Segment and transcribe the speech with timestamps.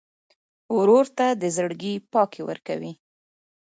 [0.77, 2.93] ورور ته د زړګي پاکي ورکوې.